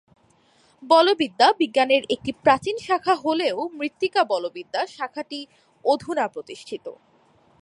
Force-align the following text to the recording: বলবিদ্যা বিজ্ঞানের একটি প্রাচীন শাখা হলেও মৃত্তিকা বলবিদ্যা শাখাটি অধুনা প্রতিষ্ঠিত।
বলবিদ্যা 0.83 1.47
বিজ্ঞানের 1.59 2.03
একটি 2.09 2.31
প্রাচীন 2.43 2.75
শাখা 2.77 3.15
হলেও 3.15 3.57
মৃত্তিকা 3.73 4.21
বলবিদ্যা 4.23 4.81
শাখাটি 4.87 5.39
অধুনা 5.85 6.25
প্রতিষ্ঠিত। 6.27 6.85